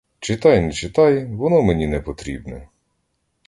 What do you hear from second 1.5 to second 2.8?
мені не потрібне.